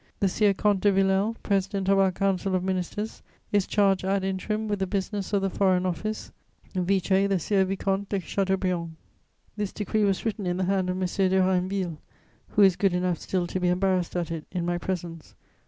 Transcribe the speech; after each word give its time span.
"The 0.19 0.27
Sieur 0.27 0.53
Comte 0.55 0.79
de 0.81 0.91
Villèle, 0.91 1.35
President 1.43 1.87
of 1.87 1.99
our 1.99 2.11
Council 2.11 2.55
of 2.55 2.63
Ministers, 2.63 3.21
is 3.51 3.67
charged 3.67 4.03
ad 4.03 4.23
interim 4.23 4.67
with 4.67 4.79
the 4.79 4.87
business 4.87 5.31
of 5.31 5.43
the 5.43 5.49
Foreign 5.51 5.85
Office, 5.85 6.31
vice 6.73 7.07
the 7.07 7.37
Sieur 7.37 7.65
Vicomte 7.65 8.09
de 8.09 8.19
Chateaubriand." 8.19 8.95
This 9.57 9.71
decree 9.71 10.03
was 10.03 10.25
written 10.25 10.47
in 10.47 10.57
the 10.57 10.63
hand 10.63 10.89
of 10.89 10.95
M. 10.99 11.03
de 11.07 11.39
Rainneville, 11.39 11.97
who 12.47 12.63
is 12.63 12.75
good 12.75 12.95
enough 12.95 13.19
still 13.19 13.45
to 13.45 13.59
be 13.59 13.67
embarrassed 13.67 14.15
at 14.15 14.31
it 14.31 14.47
in 14.51 14.65
my 14.65 14.79
presence. 14.79 15.35